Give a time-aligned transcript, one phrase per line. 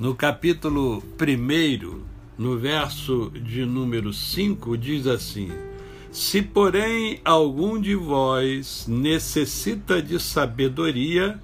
[0.00, 2.00] no capítulo 1,
[2.38, 5.50] no verso de número 5, diz assim:
[6.10, 11.38] Se, porém, algum de vós necessita de sabedoria,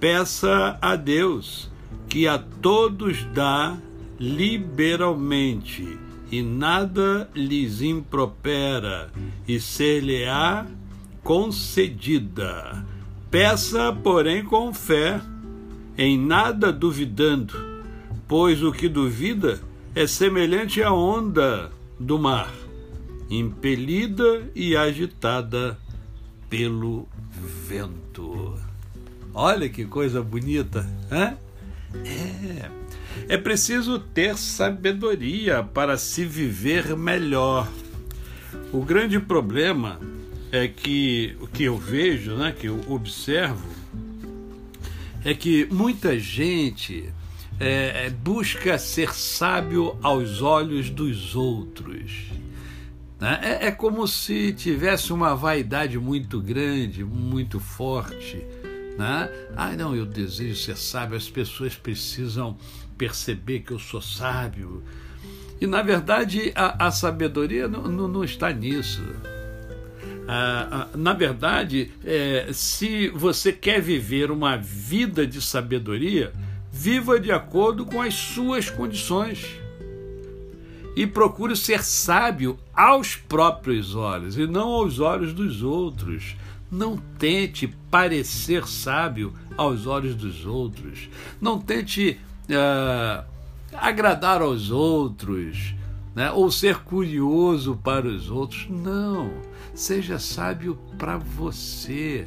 [0.00, 1.70] peça a Deus,
[2.08, 3.78] que a todos dá
[4.18, 5.96] liberalmente,
[6.28, 9.12] e nada lhes impropera,
[9.46, 10.66] e ser-lhe-á
[11.22, 12.84] concedida.
[13.30, 15.20] Peça, porém, com fé,
[15.96, 17.70] em nada duvidando
[18.32, 19.60] pois o que duvida
[19.94, 22.50] é semelhante à onda do mar,
[23.28, 25.78] impelida e agitada
[26.48, 27.06] pelo
[27.68, 28.58] vento.
[29.34, 31.36] Olha que coisa bonita, hein?
[32.06, 32.70] É.
[33.28, 37.68] É preciso ter sabedoria para se viver melhor.
[38.72, 40.00] O grande problema
[40.50, 43.68] é que o que eu vejo, né, que eu observo,
[45.22, 47.12] é que muita gente
[47.62, 52.30] é, é, busca ser sábio aos olhos dos outros.
[53.20, 53.38] Né?
[53.40, 58.44] É, é como se tivesse uma vaidade muito grande, muito forte.
[58.98, 59.30] Né?
[59.56, 62.56] Ah, não, eu desejo ser sábio, as pessoas precisam
[62.98, 64.82] perceber que eu sou sábio.
[65.60, 69.02] E, na verdade, a, a sabedoria não, não, não, está nisso.
[70.26, 76.32] Ah, na verdade, é, se você quer viver uma vida de sabedoria,
[76.72, 79.60] viva de acordo com as suas condições
[80.96, 86.34] e procure ser sábio aos próprios olhos e não aos olhos dos outros.
[86.70, 91.10] Não tente parecer sábio aos olhos dos outros.
[91.38, 93.24] Não tente uh,
[93.74, 95.74] agradar aos outros,
[96.14, 96.30] né?
[96.30, 98.66] ou ser curioso para os outros.
[98.70, 99.30] Não.
[99.74, 102.26] Seja sábio para você.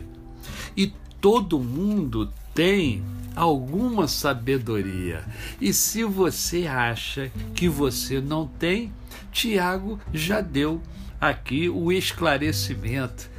[0.77, 3.03] E todo mundo tem
[3.35, 5.23] alguma sabedoria.
[5.59, 8.93] E se você acha que você não tem,
[9.31, 10.81] Tiago já deu
[11.19, 13.29] aqui o esclarecimento,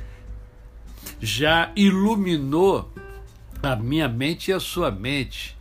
[1.21, 2.93] já iluminou
[3.63, 5.57] a minha mente e a sua mente,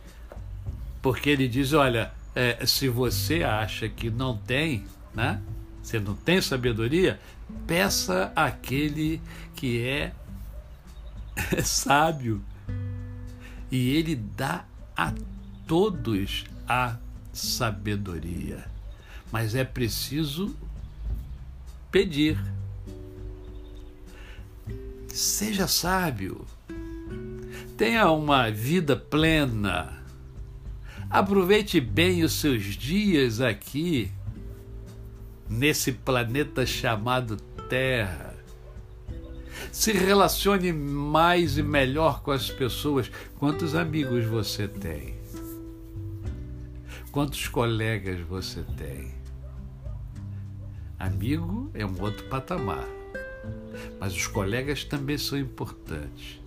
[1.00, 5.40] porque ele diz: olha, é, se você acha que não tem, né?
[5.82, 7.20] Você não tem sabedoria,
[7.66, 9.20] peça àquele
[9.54, 10.12] que é
[11.62, 12.42] sábio
[13.70, 14.64] e ele dá
[14.96, 15.12] a
[15.66, 16.96] todos a
[17.32, 18.64] sabedoria.
[19.30, 20.56] Mas é preciso
[21.90, 22.38] pedir.
[25.08, 26.46] Seja sábio.
[27.76, 29.96] Tenha uma vida plena.
[31.08, 34.10] Aproveite bem os seus dias aqui,
[35.48, 37.36] nesse planeta chamado
[37.68, 38.35] Terra.
[39.76, 43.10] Se relacione mais e melhor com as pessoas.
[43.38, 45.14] Quantos amigos você tem?
[47.12, 49.12] Quantos colegas você tem?
[50.98, 52.88] Amigo é um outro patamar,
[54.00, 56.40] mas os colegas também são importantes.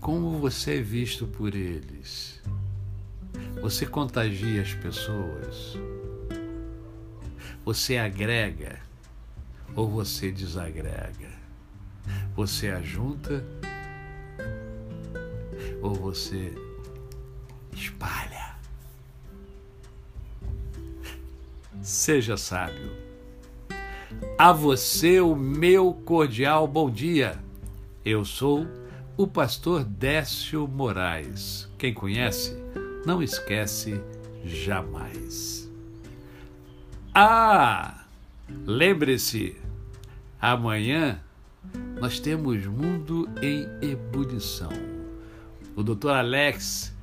[0.00, 2.42] Como você é visto por eles?
[3.62, 5.78] Você contagia as pessoas?
[7.64, 8.82] Você agrega?
[9.76, 11.43] ou você desagrega?
[12.36, 13.44] Você ajunta
[15.80, 16.52] ou você
[17.72, 18.56] espalha?
[21.80, 22.90] Seja sábio.
[24.36, 27.38] A você o meu cordial bom dia.
[28.04, 28.66] Eu sou
[29.16, 31.70] o pastor Décio Moraes.
[31.78, 32.56] Quem conhece,
[33.06, 34.02] não esquece
[34.44, 35.70] jamais.
[37.14, 38.06] Ah!
[38.66, 39.56] Lembre-se,
[40.40, 41.23] amanhã
[42.04, 44.68] nós temos Mundo em Ebulição.
[45.74, 46.94] O doutor Alex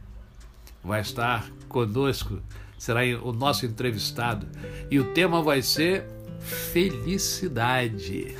[0.83, 2.39] vai estar conosco,
[2.77, 4.47] será o nosso entrevistado,
[4.91, 6.05] e o tema vai ser
[6.39, 8.35] felicidade.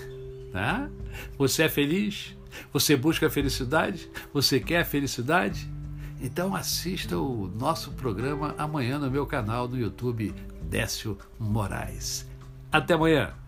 [0.52, 0.88] Tá?
[1.36, 2.38] Você é feliz?
[2.72, 4.08] Você busca felicidade?
[4.32, 5.68] Você quer felicidade?
[6.22, 10.32] Então assista o nosso programa amanhã no meu canal no YouTube
[10.70, 12.30] Décio Moraes.
[12.72, 13.41] Até amanhã.